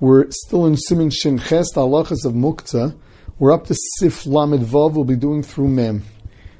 We're 0.00 0.28
still 0.32 0.66
in 0.66 0.74
Siman 0.74 1.12
Shin 1.14 1.38
Ches, 1.38 1.70
the 1.72 1.82
halachas 1.82 2.24
of 2.24 2.32
Muktzah. 2.32 2.96
We're 3.38 3.52
up 3.52 3.68
to 3.68 3.76
Sif 3.96 4.26
Lamed 4.26 4.66
Vav, 4.66 4.94
we'll 4.94 5.04
be 5.04 5.14
doing 5.14 5.40
through 5.44 5.68
Mem. 5.68 6.02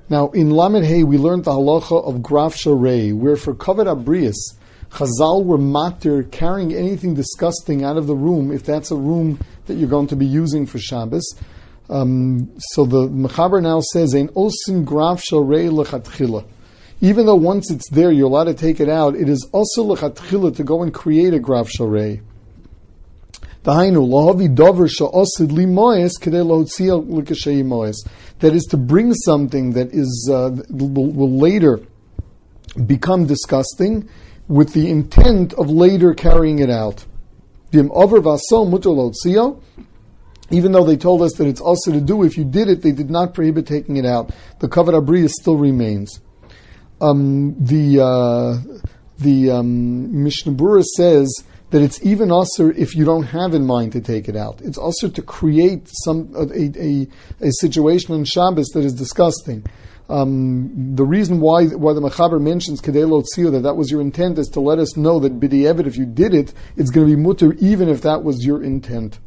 Now, 0.09 0.29
in 0.31 0.51
Lamed 0.51 0.85
Hey, 0.85 1.03
we 1.03 1.19
learned 1.19 1.45
the 1.45 1.51
halacha 1.51 2.07
of 2.07 2.23
Graf 2.23 2.55
Sharei, 2.55 3.13
where 3.13 3.35
for 3.35 3.53
Kavod 3.53 3.87
Abrius, 3.93 4.37
Chazal 4.91 5.45
were 5.45 5.59
matir 5.59 6.31
carrying 6.31 6.73
anything 6.75 7.15
disgusting 7.15 7.83
out 7.83 7.97
of 7.97 8.07
the 8.07 8.15
room, 8.15 8.53
if 8.53 8.63
that's 8.63 8.93
a 8.93 8.97
room 8.97 9.41
that 9.67 9.75
you're 9.75 9.89
going 9.89 10.07
to 10.07 10.17
be 10.17 10.27
using 10.27 10.65
for 10.65 10.79
Shabbos. 10.79 11.35
Um, 11.91 12.53
so 12.57 12.85
the 12.85 13.09
Mechaber 13.09 13.61
now 13.61 13.81
says, 13.81 14.15
Ein 14.15 14.29
osin 14.29 14.85
Graf 14.85 15.21
Sharei 15.21 15.71
lechatchila. 15.71 16.47
Even 17.01 17.27
though 17.27 17.35
once 17.35 17.69
it's 17.73 17.91
there, 17.91 18.13
you're 18.13 18.29
allowed 18.29 18.45
to 18.45 18.55
take 18.55 18.79
it 18.79 18.89
out, 18.89 19.17
it 19.17 19.29
is 19.29 19.45
also 19.51 19.83
lechatchila 19.83 20.55
to 20.55 20.63
go 20.63 20.85
and 20.85 20.95
create 20.95 21.35
a 21.35 21.41
Graf 21.41 21.69
Sharei. 21.69 22.23
That 28.41 28.53
is 28.53 28.65
to 28.65 28.77
bring 28.77 29.15
something 29.15 29.73
that 29.73 29.89
is 29.93 30.31
uh, 30.31 30.51
will, 30.69 31.31
later 31.31 31.81
become 32.87 33.27
disgusting 33.27 34.09
with 34.49 34.75
the 34.75 34.91
intent 34.91 35.55
of 35.55 35.71
later 35.71 36.13
carrying 36.13 36.59
it 36.59 36.69
out. 36.69 37.07
Even 40.51 40.73
though 40.73 40.85
they 40.85 40.97
told 40.97 41.23
us 41.23 41.33
that 41.33 41.47
it's 41.47 41.61
also 41.61 41.91
to 41.91 42.01
do, 42.03 42.23
if 42.23 42.37
you 42.37 42.45
did 42.45 42.69
it, 42.69 42.83
they 42.83 42.93
did 42.93 43.09
not 43.09 43.33
prohibit 43.33 43.67
taking 43.67 43.97
it 43.97 44.05
out. 44.05 44.31
The 44.59 44.69
kavod 44.69 44.93
abriya 44.93 45.31
still 45.31 45.57
remains. 45.57 46.21
Um, 47.01 47.57
the 47.59 48.01
uh, 48.03 48.59
the 49.19 49.51
um, 49.51 50.23
Mishnah 50.23 50.83
says 50.83 51.45
that 51.75 51.83
it's 51.83 52.01
even 52.05 52.31
also 52.31 52.69
if 52.69 52.95
you 52.95 53.05
don't 53.05 53.25
have 53.25 53.53
in 53.53 53.67
mind 53.67 53.91
to 53.91 54.01
take 54.01 54.29
it 54.29 54.37
out. 54.37 54.61
It's 54.61 54.79
also 54.79 55.09
to 55.09 55.21
create 55.21 55.89
some 56.05 56.33
a, 56.37 56.71
a, 56.81 57.09
a 57.41 57.51
situation 57.59 58.15
on 58.15 58.25
Shabbos 58.25 58.69
that 58.75 58.85
is 58.85 58.93
disgusting. 58.93 59.67
Um, 60.09 60.95
the 60.95 61.05
reason 61.05 61.41
why 61.41 61.67
why 61.67 61.93
the 61.93 62.01
Mechaber 62.01 62.41
mentions 62.41 62.81
Kedelo 62.81 63.25
Tzio, 63.25 63.51
that 63.51 63.65
that 63.65 63.75
was 63.75 63.91
your 63.91 64.01
intent 64.01 64.39
is 64.39 64.47
to 64.51 64.61
let 64.61 64.79
us 64.79 64.97
know 64.97 65.19
that 65.19 65.41
B'di'evet, 65.41 65.85
if 65.85 65.97
you 65.97 66.07
did 66.07 66.33
it, 66.33 66.55
it's 66.77 66.91
going 66.91 67.09
to 67.09 67.17
be 67.17 67.21
mutter 67.21 67.55
even 67.55 67.89
if 67.89 68.03
that 68.03 68.23
was 68.23 68.47
your 68.47 68.63
intent. 68.63 69.19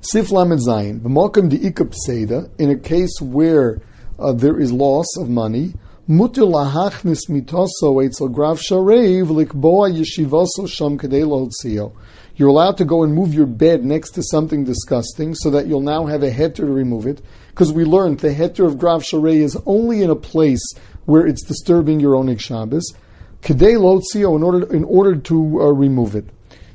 Sif 0.00 0.32
Lamed 0.32 0.58
Zayin, 0.58 1.02
V'malkim 1.02 1.48
Di'ikab 1.48 1.94
Seda, 2.04 2.50
in 2.58 2.68
a 2.68 2.76
case 2.76 3.20
where 3.22 3.80
uh, 4.18 4.32
there 4.32 4.58
is 4.58 4.72
loss 4.72 5.16
of 5.16 5.28
money, 5.28 5.74
Lahachnis 6.08 7.28
mitoso 7.28 8.04
etzel 8.04 8.28
grav 8.28 8.60
sharev 8.60 9.26
likboa 9.26 9.90
yeshivoso 9.90 10.68
sham 10.68 11.92
You're 12.36 12.48
allowed 12.48 12.76
to 12.76 12.84
go 12.84 13.02
and 13.02 13.12
move 13.12 13.34
your 13.34 13.46
bed 13.46 13.84
next 13.84 14.10
to 14.10 14.22
something 14.22 14.62
disgusting 14.62 15.34
so 15.34 15.50
that 15.50 15.66
you'll 15.66 15.80
now 15.80 16.06
have 16.06 16.22
a 16.22 16.30
heter 16.30 16.54
to 16.54 16.66
remove 16.66 17.06
it. 17.06 17.22
Because 17.48 17.72
we 17.72 17.84
learned 17.84 18.20
the 18.20 18.28
heter 18.28 18.64
of 18.66 18.78
grav 18.78 19.02
sharei 19.02 19.38
is 19.38 19.58
only 19.66 20.02
in 20.02 20.10
a 20.10 20.14
place 20.14 20.62
where 21.06 21.26
it's 21.26 21.42
disturbing 21.42 21.98
your 21.98 22.14
own 22.14 22.36
Shabbos. 22.36 22.94
Kadei 23.42 23.76
lotzio 23.76 24.36
in 24.36 24.44
order 24.44 24.72
in 24.72 24.84
order 24.84 25.16
to 25.16 25.60
uh, 25.60 25.72
remove 25.72 26.14
it. 26.14 26.28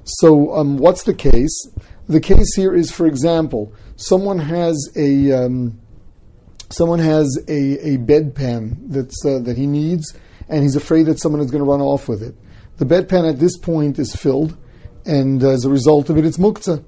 So 0.04 0.54
um, 0.54 0.78
what's 0.78 1.04
the 1.04 1.14
case? 1.14 1.70
The 2.10 2.20
case 2.20 2.54
here 2.56 2.76
is, 2.76 2.92
for 2.92 3.08
example, 3.08 3.74
someone 3.96 4.40
has 4.40 4.92
a 4.98 5.32
um, 5.32 5.81
someone 6.72 7.00
has 7.00 7.28
a, 7.48 7.94
a 7.94 7.98
bedpan 7.98 8.78
that's, 8.88 9.26
uh, 9.26 9.40
that 9.40 9.58
he 9.58 9.68
needs, 9.68 10.14
and 10.50 10.64
he's 10.64 10.76
afraid 10.76 11.04
that 11.04 11.20
someone 11.20 11.42
is 11.42 11.52
going 11.52 11.64
to 11.64 11.70
run 11.70 11.82
off 11.82 12.08
with 12.08 12.22
it. 12.22 12.36
The 12.78 12.86
bedpan 12.86 13.30
at 13.30 13.40
this 13.40 13.58
point 13.58 14.00
is 14.00 14.16
filled, 14.16 14.58
and 15.06 15.44
as 15.44 15.66
a 15.66 15.70
result 15.70 16.10
of 16.10 16.18
it, 16.18 16.26
it's 16.26 16.38
muktzah. 16.38 16.84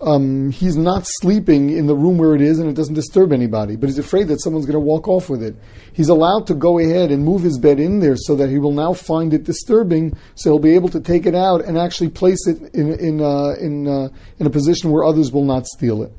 Um, 0.00 0.50
he's 0.50 0.76
not 0.76 1.04
sleeping 1.06 1.70
in 1.70 1.86
the 1.86 1.94
room 1.94 2.18
where 2.18 2.34
it 2.34 2.40
is, 2.40 2.58
and 2.58 2.68
it 2.68 2.74
doesn't 2.74 2.94
disturb 2.94 3.32
anybody, 3.32 3.76
but 3.76 3.88
he's 3.88 3.98
afraid 3.98 4.26
that 4.28 4.40
someone's 4.40 4.66
going 4.66 4.74
to 4.74 4.80
walk 4.80 5.06
off 5.06 5.30
with 5.30 5.44
it. 5.44 5.54
He's 5.92 6.08
allowed 6.08 6.48
to 6.48 6.54
go 6.54 6.80
ahead 6.80 7.12
and 7.12 7.24
move 7.24 7.42
his 7.42 7.56
bed 7.56 7.78
in 7.78 8.00
there 8.00 8.16
so 8.16 8.34
that 8.34 8.50
he 8.50 8.58
will 8.58 8.72
now 8.72 8.94
find 8.94 9.32
it 9.32 9.44
disturbing, 9.44 10.16
so 10.34 10.50
he'll 10.50 10.58
be 10.58 10.74
able 10.74 10.88
to 10.88 11.00
take 11.00 11.24
it 11.24 11.36
out 11.36 11.64
and 11.64 11.78
actually 11.78 12.08
place 12.08 12.48
it 12.48 12.74
in, 12.74 12.98
in, 12.98 13.20
uh, 13.20 13.54
in, 13.60 13.86
uh, 13.86 14.08
in 14.40 14.46
a 14.46 14.50
position 14.50 14.90
where 14.90 15.04
others 15.04 15.30
will 15.30 15.44
not 15.44 15.66
steal 15.66 16.02
it. 16.02 16.12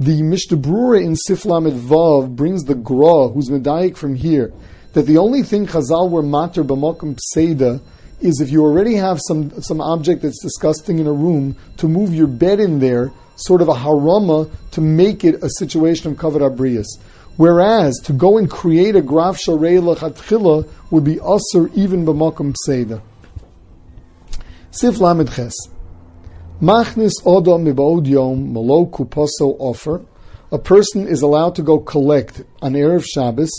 The 0.00 0.22
Mishnah 0.22 0.56
Berurah 0.56 1.04
in 1.04 1.14
Siflamet 1.14 1.78
Vav 1.78 2.34
brings 2.34 2.64
the 2.64 2.74
Gra, 2.74 3.28
who's 3.28 3.50
Medayik 3.50 3.98
from 3.98 4.14
here, 4.14 4.50
that 4.94 5.02
the 5.02 5.18
only 5.18 5.42
thing 5.42 5.66
Chazal 5.66 6.08
were 6.08 6.22
matter 6.22 6.64
b'mokum 6.64 7.18
pseida 7.18 7.82
is 8.18 8.40
if 8.40 8.48
you 8.48 8.64
already 8.64 8.94
have 8.94 9.20
some, 9.28 9.60
some 9.60 9.78
object 9.82 10.22
that's 10.22 10.42
disgusting 10.42 11.00
in 11.00 11.06
a 11.06 11.12
room, 11.12 11.54
to 11.76 11.86
move 11.86 12.14
your 12.14 12.28
bed 12.28 12.60
in 12.60 12.78
there, 12.78 13.12
sort 13.36 13.60
of 13.60 13.68
a 13.68 13.74
harama, 13.74 14.50
to 14.70 14.80
make 14.80 15.22
it 15.22 15.34
a 15.44 15.50
situation 15.58 16.10
of 16.10 16.16
kavod 16.16 16.40
abrius. 16.50 16.86
Whereas 17.36 18.00
to 18.04 18.14
go 18.14 18.38
and 18.38 18.50
create 18.50 18.96
a 18.96 19.02
graf 19.02 19.36
sharei 19.36 19.82
lachatchila 19.82 20.66
would 20.90 21.04
be 21.04 21.16
usr 21.16 21.70
even 21.74 22.06
b'mokum 22.06 22.54
pseida. 22.66 23.02
Sif 24.70 24.96
ches. 24.96 25.54
Machnis 26.60 27.12
odom 27.24 27.64
mibaud 27.64 28.06
yom 28.06 28.52
malo 28.52 28.84
kuposo 28.84 29.56
offer. 29.58 30.04
A 30.52 30.58
person 30.58 31.08
is 31.08 31.22
allowed 31.22 31.54
to 31.54 31.62
go 31.62 31.78
collect 31.78 32.42
on 32.60 32.74
erev 32.74 33.02
Shabbos 33.02 33.50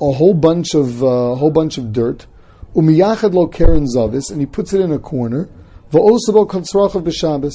a 0.00 0.12
whole 0.12 0.34
bunch 0.34 0.74
of 0.74 1.04
uh, 1.04 1.06
a 1.06 1.34
whole 1.36 1.52
bunch 1.52 1.78
of 1.78 1.92
dirt. 1.92 2.26
Umiyachad 2.74 3.32
lo 3.32 3.46
keren 3.46 3.86
zavis, 3.86 4.30
and 4.32 4.40
he 4.40 4.46
puts 4.46 4.72
it 4.72 4.80
in 4.80 4.90
a 4.90 4.98
corner. 4.98 5.48
Va'osabo 5.92 6.48
kontzrachav 6.48 7.04
b'Shabbos. 7.04 7.52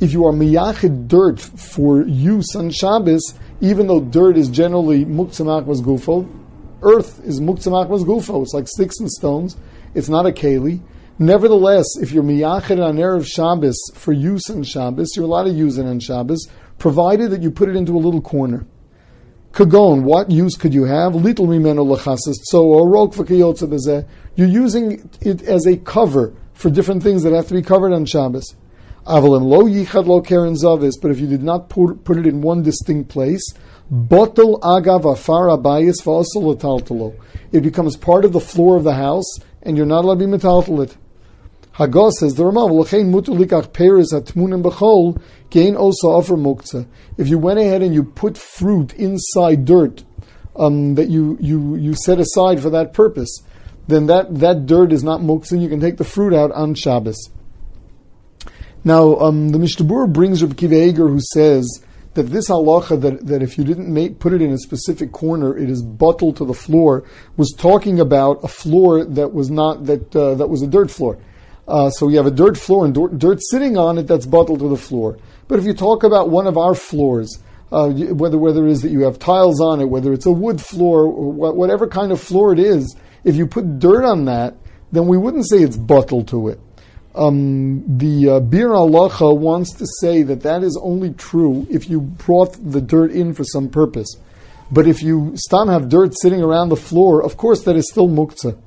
If 0.00 0.12
you 0.12 0.24
are 0.24 0.32
miyachid 0.32 1.06
dirt 1.06 1.38
for 1.38 2.02
use 2.06 2.56
on 2.56 2.70
Shabbos, 2.70 3.34
even 3.60 3.86
though 3.86 4.00
dirt 4.00 4.38
is 4.38 4.48
generally 4.48 5.04
muktzamach 5.04 5.66
gufo, 5.82 6.26
earth 6.82 7.20
is 7.24 7.40
muktzamach 7.40 7.88
gufo. 7.88 8.42
It's 8.42 8.54
like 8.54 8.68
sticks 8.68 8.98
and 8.98 9.10
stones. 9.10 9.56
It's 9.94 10.08
not 10.08 10.26
a 10.26 10.30
keli. 10.30 10.80
Nevertheless, 11.18 11.86
if 12.00 12.10
you're 12.10 12.24
miyachid 12.24 12.84
on 12.84 12.96
Erev 12.96 13.24
Shabbos 13.24 13.78
for 13.94 14.12
use 14.12 14.50
on 14.50 14.64
Shabbos, 14.64 15.14
you're 15.14 15.26
allowed 15.26 15.44
to 15.44 15.50
use 15.50 15.78
it 15.78 15.86
on 15.86 16.00
Shabbos, 16.00 16.48
provided 16.78 17.30
that 17.30 17.40
you 17.40 17.52
put 17.52 17.68
it 17.68 17.76
into 17.76 17.96
a 17.96 17.98
little 17.98 18.20
corner. 18.20 18.66
Kagon, 19.52 20.02
what 20.02 20.32
use 20.32 20.56
could 20.56 20.74
you 20.74 20.86
have? 20.86 21.14
Little 21.14 21.46
mimeno 21.46 21.86
lachasis 21.86 22.34
so 22.42 22.64
or 22.64 22.88
rok 22.88 23.14
You're 24.34 24.48
using 24.48 25.08
it 25.20 25.42
as 25.42 25.66
a 25.66 25.76
cover 25.76 26.34
for 26.52 26.68
different 26.68 27.04
things 27.04 27.22
that 27.22 27.32
have 27.32 27.46
to 27.46 27.54
be 27.54 27.62
covered 27.62 27.92
on 27.92 28.06
Shabbos. 28.06 28.56
Avalim 29.06 29.44
lo 29.44 29.62
yichad 29.62 30.08
lo 30.08 30.20
keren 30.20 30.54
zavis, 30.54 30.94
but 31.00 31.12
if 31.12 31.20
you 31.20 31.28
did 31.28 31.44
not 31.44 31.68
put, 31.68 32.02
put 32.02 32.16
it 32.16 32.26
in 32.26 32.40
one 32.40 32.64
distinct 32.64 33.08
place, 33.08 33.52
botel 33.92 34.58
agav 34.62 35.12
afar 35.12 35.46
abayis 35.46 37.14
It 37.52 37.60
becomes 37.60 37.96
part 37.96 38.24
of 38.24 38.32
the 38.32 38.40
floor 38.40 38.76
of 38.76 38.82
the 38.82 38.94
house, 38.94 39.38
and 39.62 39.76
you're 39.76 39.86
not 39.86 40.04
allowed 40.04 40.18
to 40.18 40.26
be 40.26 40.32
metaltal 40.32 40.82
it. 40.82 40.96
Hagos 41.74 42.20
says 42.20 42.36
the 42.36 42.44
Ramav 42.44 42.70
L'chein 42.70 43.10
mutu 43.10 43.36
likach 43.36 43.72
peres 43.72 44.12
atmunim 44.12 44.62
b'chol 44.62 45.20
gain 45.50 45.74
also 45.74 46.08
offer 46.08 46.36
muktzah. 46.36 46.86
If 47.18 47.26
you 47.26 47.36
went 47.36 47.58
ahead 47.58 47.82
and 47.82 47.92
you 47.92 48.04
put 48.04 48.38
fruit 48.38 48.94
inside 48.94 49.64
dirt 49.64 50.04
um, 50.54 50.94
that 50.94 51.08
you, 51.08 51.36
you, 51.40 51.74
you 51.74 51.94
set 51.94 52.20
aside 52.20 52.60
for 52.60 52.70
that 52.70 52.92
purpose, 52.92 53.42
then 53.88 54.06
that, 54.06 54.38
that 54.38 54.66
dirt 54.66 54.92
is 54.92 55.02
not 55.02 55.20
muktzah. 55.20 55.60
You 55.60 55.68
can 55.68 55.80
take 55.80 55.96
the 55.96 56.04
fruit 56.04 56.32
out 56.32 56.52
on 56.52 56.76
Shabbos. 56.76 57.30
Now 58.84 59.16
um, 59.16 59.48
the 59.48 59.58
Mishnah 59.58 59.84
Berurah 59.84 60.12
brings 60.12 60.44
Reb 60.44 60.56
Kiva 60.56 60.80
Eiger 60.80 61.08
who 61.08 61.20
says 61.32 61.84
that 62.14 62.24
this 62.24 62.50
halacha 62.50 63.00
that, 63.00 63.26
that 63.26 63.42
if 63.42 63.58
you 63.58 63.64
didn't 63.64 63.92
make, 63.92 64.20
put 64.20 64.32
it 64.32 64.40
in 64.40 64.52
a 64.52 64.58
specific 64.58 65.10
corner, 65.10 65.58
it 65.58 65.68
is 65.68 65.82
bottled 65.82 66.36
to 66.36 66.44
the 66.44 66.54
floor, 66.54 67.02
was 67.36 67.52
talking 67.58 67.98
about 67.98 68.44
a 68.44 68.48
floor 68.48 69.04
that 69.04 69.32
was 69.32 69.50
not 69.50 69.86
that 69.86 70.14
uh, 70.14 70.36
that 70.36 70.48
was 70.48 70.62
a 70.62 70.68
dirt 70.68 70.88
floor. 70.88 71.18
Uh, 71.66 71.90
so 71.90 72.08
you 72.08 72.16
have 72.16 72.26
a 72.26 72.30
dirt 72.30 72.58
floor 72.58 72.84
and 72.84 72.94
dirt, 72.94 73.18
dirt, 73.18 73.38
sitting 73.42 73.78
on 73.78 73.98
it 73.98 74.06
that's 74.06 74.26
bottled 74.26 74.60
to 74.60 74.68
the 74.68 74.76
floor. 74.76 75.18
But 75.48 75.58
if 75.58 75.64
you 75.64 75.74
talk 75.74 76.04
about 76.04 76.28
one 76.28 76.46
of 76.46 76.58
our 76.58 76.74
floors, 76.74 77.38
uh, 77.72 77.88
whether 77.88 78.38
whether 78.38 78.66
it 78.66 78.72
is 78.72 78.82
that 78.82 78.90
you 78.90 79.00
have 79.00 79.18
tiles 79.18 79.60
on 79.60 79.80
it, 79.80 79.86
whether 79.86 80.12
it's 80.12 80.26
a 80.26 80.30
wood 80.30 80.60
floor, 80.60 81.02
or 81.02 81.32
whatever 81.52 81.86
kind 81.86 82.12
of 82.12 82.20
floor 82.20 82.52
it 82.52 82.58
is, 82.58 82.94
if 83.24 83.36
you 83.36 83.46
put 83.46 83.78
dirt 83.78 84.04
on 84.04 84.26
that, 84.26 84.56
then 84.92 85.06
we 85.06 85.16
wouldn't 85.16 85.48
say 85.48 85.58
it's 85.58 85.76
bottled 85.76 86.28
to 86.28 86.48
it. 86.48 86.60
Um, 87.14 87.84
the 87.98 88.28
uh, 88.28 88.40
Biur 88.40 88.74
Halacha 88.74 89.36
wants 89.36 89.72
to 89.74 89.86
say 90.00 90.22
that 90.24 90.42
that 90.42 90.62
is 90.62 90.78
only 90.82 91.12
true 91.12 91.66
if 91.70 91.88
you 91.88 92.00
brought 92.00 92.52
the 92.60 92.80
dirt 92.80 93.12
in 93.12 93.34
for 93.34 93.44
some 93.44 93.68
purpose. 93.68 94.16
But 94.70 94.88
if 94.88 95.02
you 95.02 95.32
stam 95.36 95.68
have 95.68 95.88
dirt 95.88 96.14
sitting 96.20 96.42
around 96.42 96.68
the 96.68 96.76
floor, 96.76 97.22
of 97.22 97.36
course 97.36 97.62
that 97.64 97.76
is 97.76 97.88
still 97.88 98.08
muktzah. 98.08 98.58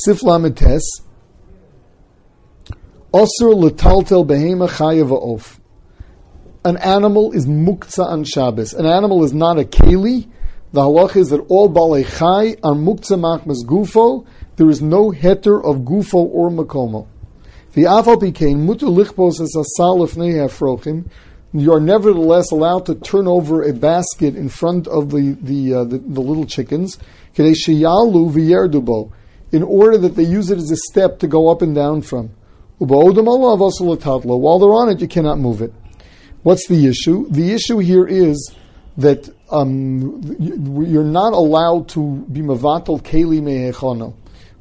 Sif 0.00 0.20
Lamites. 0.20 0.84
Osir 3.12 3.52
letaltel 3.52 4.24
behema 4.24 4.68
chayav 4.68 5.10
of. 5.10 5.58
An 6.64 6.76
animal 6.76 7.32
is 7.32 7.46
muktzah 7.46 8.06
on 8.06 8.22
Shabbos. 8.22 8.74
An 8.74 8.86
animal 8.86 9.24
is 9.24 9.32
not 9.32 9.58
a 9.58 9.64
keli. 9.64 10.28
The 10.72 10.82
halach 10.82 11.16
is 11.16 11.30
that 11.30 11.40
all 11.48 11.68
balei 11.68 12.06
chai 12.06 12.50
are 12.62 12.76
muktzah 12.76 13.18
machmas 13.18 13.66
gufo. 13.66 14.24
There 14.54 14.70
is 14.70 14.80
no 14.80 15.10
heter 15.10 15.58
of 15.64 15.78
gufo 15.78 16.14
or 16.14 16.48
makomo. 16.48 17.08
You 21.52 21.72
are 21.72 21.80
nevertheless 21.80 22.50
allowed 22.52 22.86
to 22.86 22.94
turn 22.94 23.26
over 23.26 23.62
a 23.62 23.72
basket 23.72 24.36
in 24.36 24.48
front 24.48 24.86
of 24.86 25.10
the 25.10 25.36
the 25.42 25.74
uh, 25.74 25.84
the, 25.84 25.98
the, 25.98 26.20
little 26.20 26.46
chickens, 26.46 26.98
in 29.52 29.62
order 29.62 29.96
that 29.98 30.14
they 30.16 30.24
use 30.24 30.50
it 30.50 30.58
as 30.58 30.70
a 30.70 30.76
step 30.76 31.18
to 31.20 31.26
go 31.26 31.48
up 31.48 31.62
and 31.62 31.74
down 31.74 32.02
from. 32.02 32.30
While 32.78 33.12
they're 33.12 33.24
on 33.24 34.88
it, 34.88 35.00
you 35.00 35.08
cannot 35.08 35.38
move 35.38 35.62
it. 35.62 35.72
What's 36.42 36.68
the 36.68 36.86
issue? 36.86 37.28
The 37.30 37.52
issue 37.52 37.78
here 37.78 38.06
is 38.06 38.54
that 38.96 39.28
um, 39.50 40.36
you're 40.38 41.02
not 41.04 41.32
allowed 41.32 41.88
to 41.90 42.24
be 42.30 42.40
mavatal 42.40 43.02
keli 43.02 43.42
mehechono. 43.42 44.14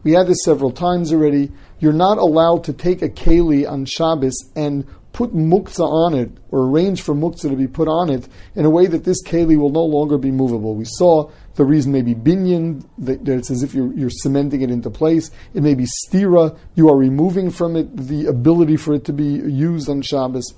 We 0.03 0.13
had 0.13 0.27
this 0.27 0.43
several 0.43 0.71
times 0.71 1.11
already. 1.11 1.51
You're 1.79 1.93
not 1.93 2.17
allowed 2.17 2.63
to 2.65 2.73
take 2.73 3.01
a 3.01 3.09
keli 3.09 3.69
on 3.69 3.85
Shabbos 3.85 4.51
and 4.55 4.85
put 5.17 5.33
muktzah 5.33 5.79
on 5.79 6.13
it 6.13 6.29
or 6.51 6.67
arrange 6.69 7.01
for 7.01 7.15
muktzah 7.15 7.49
to 7.49 7.55
be 7.55 7.65
put 7.65 7.87
on 7.87 8.07
it 8.07 8.27
in 8.53 8.65
a 8.65 8.69
way 8.69 8.85
that 8.85 9.03
this 9.03 9.23
keli 9.23 9.57
will 9.57 9.71
no 9.71 9.81
longer 9.81 10.15
be 10.15 10.29
movable. 10.29 10.75
We 10.75 10.85
saw 10.85 11.31
the 11.55 11.65
reason 11.65 11.91
may 11.91 12.03
be 12.03 12.13
binyan, 12.13 12.85
that, 12.99 13.25
that 13.25 13.35
it's 13.35 13.49
as 13.49 13.63
if 13.63 13.73
you're, 13.73 13.91
you're, 13.93 14.11
cementing 14.11 14.61
it 14.61 14.69
into 14.69 14.91
place. 14.91 15.31
It 15.55 15.63
may 15.63 15.73
be 15.73 15.87
stira, 16.05 16.55
you 16.75 16.87
are 16.89 16.95
removing 16.95 17.49
from 17.49 17.75
it 17.75 17.97
the 17.97 18.27
ability 18.27 18.77
for 18.77 18.93
it 18.93 19.05
to 19.05 19.11
be 19.11 19.23
used 19.23 19.89
on 19.89 20.03
Shabbos. 20.03 20.53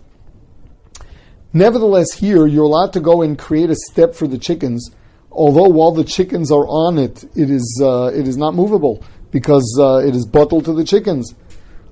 Nevertheless, 1.54 2.12
here 2.16 2.46
you're 2.46 2.66
allowed 2.66 2.92
to 2.94 3.00
go 3.00 3.22
and 3.22 3.40
create 3.40 3.70
a 3.70 3.76
step 3.90 4.14
for 4.14 4.28
the 4.28 4.38
chickens, 4.38 4.92
although 5.32 5.70
while 5.70 5.94
the 5.94 6.04
chickens 6.04 6.52
are 6.52 6.68
on 6.68 6.98
it, 6.98 7.24
it 7.34 7.50
is 7.50 7.82
uh, 7.82 8.12
it 8.14 8.28
is 8.28 8.36
not 8.36 8.56
movable 8.56 9.06
because 9.32 9.80
uh, 9.80 10.06
it 10.06 10.18
is 10.18 10.26
bottled 10.26 10.66
to 10.66 10.74
the 10.74 10.84
chickens. 10.84 11.34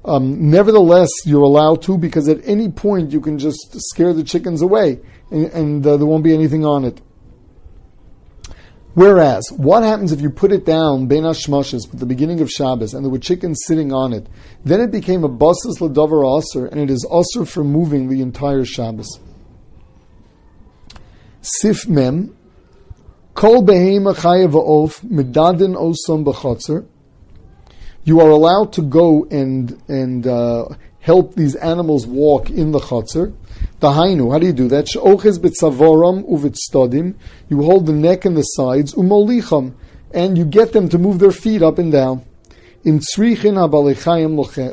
Um, 0.08 0.50
nevertheless, 0.50 1.10
you're 1.26 1.44
allowed 1.44 1.82
to 1.84 1.98
because 1.98 2.30
at 2.30 2.40
any 2.46 2.72
point 2.72 3.12
you 3.12 3.20
can 3.20 3.38
just 3.38 3.76
scare 3.92 4.14
the 4.14 4.24
chickens 4.24 4.62
away 4.62 5.00
and, 5.30 5.46
and 5.48 5.86
uh, 5.86 5.98
there 5.98 6.06
won't 6.06 6.24
be 6.24 6.34
anything 6.34 6.66
on 6.66 6.86
it. 6.86 7.02
Whereas, 8.94 9.52
what 9.52 9.84
happens 9.84 10.12
if 10.12 10.22
you 10.22 10.32
put 10.32 10.52
it 10.52 10.66
down, 10.66 11.06
Ben 11.06 11.22
Hashmashas, 11.22 11.94
at 11.94 12.00
the 12.00 12.06
beginning 12.08 12.42
of 12.42 12.50
Shabbos, 12.50 12.96
and 12.96 13.06
there 13.06 13.12
were 13.12 13.20
chickens 13.20 13.62
sitting 13.68 13.94
on 13.94 14.12
it? 14.12 14.26
Then 14.66 14.82
it 14.82 14.90
became 14.90 15.24
a 15.24 15.30
basas 15.30 15.78
ladavar 15.80 16.40
aser, 16.40 16.66
and 16.66 16.80
it 16.80 16.90
is 16.90 17.06
aser 17.14 17.46
for 17.46 17.64
moving 17.64 18.10
the 18.10 18.22
entire 18.22 18.66
Shabbos. 18.66 19.20
Sif 21.42 21.88
Mem, 21.88 22.36
Kol 23.36 23.62
Behema 23.62 24.16
Chayev 24.16 24.56
Of, 24.56 25.02
Medadin 25.02 25.76
Osam 25.76 26.26
B'chotzer. 26.26 26.88
You 28.08 28.22
are 28.22 28.30
allowed 28.30 28.72
to 28.72 28.84
go 28.84 29.28
and 29.30 29.84
and 29.90 30.26
uh, 30.26 30.70
help 31.00 31.36
these 31.36 31.56
animals 31.56 32.08
walk 32.08 32.50
in 32.50 32.72
the 32.72 32.80
chotzer. 32.80 33.36
Dahainu, 33.82 34.32
how 34.32 34.40
do 34.40 34.46
you 34.46 34.54
do 34.54 34.70
that? 34.70 34.96
You 37.50 37.62
hold 37.64 37.86
the 37.86 37.92
neck 37.92 38.24
and 38.24 38.38
the 38.38 38.44
sides, 38.44 38.94
umolicham, 38.94 39.74
and 40.14 40.38
you 40.38 40.46
get 40.46 40.72
them 40.72 40.88
to 40.88 40.98
move 40.98 41.20
their 41.20 41.34
feet 41.34 41.62
up 41.62 41.80
and 41.80 41.92
down. 41.92 42.24
In 42.86 43.00
tzrichin 43.00 43.58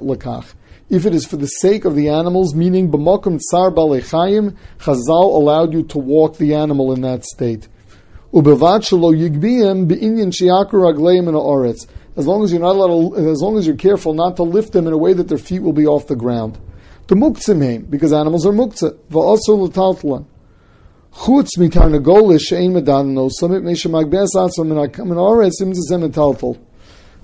lekach 0.00 0.54
if 0.88 1.04
it 1.04 1.12
is 1.12 1.26
for 1.26 1.36
the 1.36 1.48
sake 1.48 1.84
of 1.84 1.96
the 1.96 2.10
animals, 2.10 2.54
meaning 2.54 2.88
b'makom 2.88 3.40
tsar 3.40 3.72
balechayim, 3.72 4.56
Chazal 4.78 5.34
allowed 5.34 5.72
you 5.72 5.82
to 5.82 5.98
walk 5.98 6.36
the 6.36 6.54
animal 6.54 6.92
in 6.92 7.00
that 7.00 7.24
state. 7.24 7.66
Ubevat 8.32 8.82
shelo 8.82 9.12
shiakur 10.30 10.94
ragleim 10.94 11.26
in. 11.28 11.86
As 12.16 12.26
long 12.26 12.44
as 12.44 12.52
you're 12.52 12.60
not 12.60 12.76
allowed 12.76 13.16
to, 13.16 13.28
as 13.30 13.42
long 13.42 13.58
as 13.58 13.66
you're 13.66 13.76
careful 13.76 14.14
not 14.14 14.36
to 14.36 14.44
lift 14.44 14.72
them 14.72 14.86
in 14.86 14.92
a 14.92 14.98
way 14.98 15.12
that 15.12 15.28
their 15.28 15.38
feet 15.38 15.60
will 15.60 15.72
be 15.72 15.86
off 15.86 16.06
the 16.06 16.16
ground. 16.16 16.58
The 17.08 17.16
muktzim 17.16 17.90
because 17.90 18.12
animals 18.12 18.46
are 18.46 18.52
l'taltlan. 18.52 20.26
Chutz 21.12 21.58
medan 21.58 23.14
no 23.14 23.28
summit. 23.28 23.62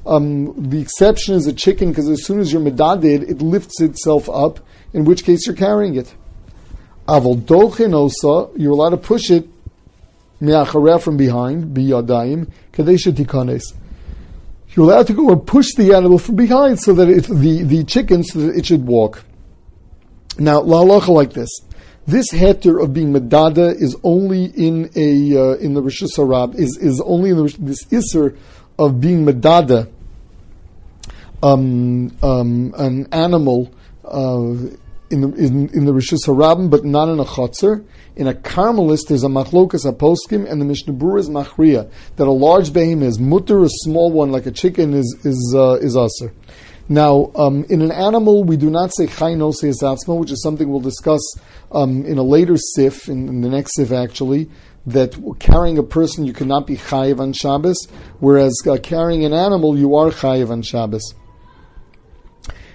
Um, 0.06 0.70
the 0.70 0.80
exception 0.80 1.34
is 1.34 1.46
a 1.46 1.52
chicken 1.52 1.90
because 1.90 2.08
as 2.08 2.24
soon 2.24 2.40
as 2.40 2.52
you're 2.52 2.62
medadid, 2.62 3.28
it 3.28 3.42
lifts 3.42 3.80
itself 3.80 4.28
up, 4.28 4.60
in 4.92 5.04
which 5.04 5.24
case 5.24 5.46
you're 5.46 5.56
carrying 5.56 5.94
it. 5.96 6.14
Aval 7.06 7.94
osa, 7.94 8.58
you're 8.58 8.72
allowed 8.72 8.90
to 8.90 8.96
push 8.96 9.30
it 9.30 9.48
from 10.40 11.16
behind, 11.16 11.76
biyadayim, 11.76 12.50
kadesha 12.72 13.12
tikanes. 13.12 13.74
You're 14.74 14.86
allowed 14.86 15.06
to 15.08 15.14
go 15.14 15.30
and 15.30 15.46
push 15.46 15.74
the 15.76 15.94
animal 15.94 16.18
from 16.18 16.36
behind 16.36 16.80
so 16.80 16.92
that 16.94 17.08
it, 17.08 17.24
the, 17.24 17.62
the 17.64 17.84
chicken, 17.84 18.22
so 18.22 18.38
that 18.40 18.56
it 18.56 18.66
should 18.66 18.86
walk. 18.86 19.24
Now, 20.38 20.60
la 20.60 20.80
like 20.80 21.32
this. 21.32 21.50
This 22.06 22.30
heter 22.32 22.82
of 22.82 22.94
being 22.94 23.12
medada 23.12 23.74
is 23.74 23.96
only 24.02 24.46
in 24.46 24.90
a 24.96 25.36
uh, 25.36 25.54
in 25.56 25.74
the 25.74 25.82
Rishus 25.82 26.16
Harab 26.16 26.54
is 26.54 26.76
is 26.80 27.00
only 27.04 27.30
in 27.30 27.36
the, 27.36 27.56
this 27.58 27.86
iser 27.92 28.36
of 28.78 29.00
being 29.00 29.24
medada, 29.24 29.90
um, 31.42 32.16
um, 32.22 32.74
an 32.78 33.06
animal 33.12 33.72
uh, 34.04 34.54
in 35.10 35.20
the 35.22 35.28
in, 35.34 35.68
in 35.70 35.84
the 35.84 35.92
Rishus 35.92 36.26
Harabim, 36.26 36.70
but 36.70 36.84
not 36.84 37.08
in 37.08 37.18
a 37.18 37.24
chotzer. 37.24 37.84
In 38.16 38.26
a 38.26 38.34
Carmelist, 38.34 39.08
there's 39.08 39.24
a 39.24 39.28
machlokas 39.28 39.84
aposkim, 39.90 40.50
and 40.50 40.60
the 40.60 40.64
Mishnah 40.64 40.92
is 41.16 41.28
machria 41.28 41.90
that 42.16 42.26
a 42.26 42.32
large 42.32 42.72
behemoth 42.72 43.08
is 43.08 43.18
mutter, 43.18 43.62
a 43.62 43.68
small 43.68 44.10
one 44.10 44.30
like 44.30 44.46
a 44.46 44.50
chicken 44.50 44.94
is 44.94 45.16
is 45.24 45.54
uh, 45.56 45.78
is 45.80 45.96
aser. 45.96 46.32
Now, 46.88 47.30
um, 47.36 47.64
in 47.68 47.82
an 47.82 47.92
animal, 47.92 48.42
we 48.42 48.56
do 48.56 48.68
not 48.68 48.90
say 48.92 49.06
chaynos 49.06 49.62
atzma, 49.62 50.18
which 50.18 50.32
is 50.32 50.42
something 50.42 50.68
we'll 50.68 50.80
discuss 50.80 51.20
um, 51.70 52.04
in 52.04 52.18
a 52.18 52.22
later 52.22 52.56
sif, 52.56 53.08
in, 53.08 53.28
in 53.28 53.42
the 53.42 53.48
next 53.48 53.76
sif 53.76 53.92
actually 53.92 54.50
that 54.86 55.14
carrying 55.38 55.78
a 55.78 55.82
person 55.82 56.24
you 56.24 56.32
cannot 56.32 56.66
be 56.66 56.76
chayiv 56.76 57.20
on 57.20 57.32
Shabbos, 57.32 57.86
whereas 58.18 58.58
uh, 58.66 58.78
carrying 58.82 59.24
an 59.24 59.32
animal 59.32 59.78
you 59.78 59.94
are 59.94 60.10
chayiv 60.10 60.50
on 60.50 60.62
Shabbos. 60.62 61.14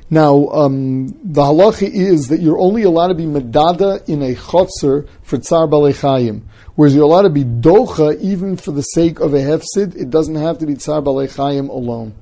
Now, 0.09 0.47
um, 0.49 1.07
the 1.07 1.41
halacha 1.41 1.89
is 1.89 2.27
that 2.27 2.39
you're 2.39 2.59
only 2.59 2.83
allowed 2.83 3.07
to 3.07 3.15
be 3.15 3.25
medada 3.25 4.07
in 4.07 4.21
a 4.21 4.35
chotzer 4.35 5.07
for 5.23 5.37
tzar 5.37 5.67
balechayim, 5.67 6.43
whereas 6.75 6.93
you're 6.93 7.05
allowed 7.05 7.23
to 7.23 7.29
be 7.29 7.43
docha 7.43 8.19
even 8.21 8.55
for 8.55 8.71
the 8.71 8.83
sake 8.83 9.19
of 9.19 9.33
a 9.33 9.39
hefsid. 9.39 9.95
It 9.95 10.11
doesn't 10.11 10.35
have 10.35 10.59
to 10.59 10.67
be 10.67 10.75
tzar 10.75 11.01
balechayim 11.01 11.69
alone. 11.69 12.13